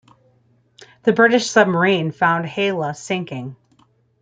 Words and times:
The 1.03 1.13
British 1.13 1.47
submarine 1.47 2.09
found 2.11 2.47
"Hela" 2.47 2.95
sinking. 2.95 3.55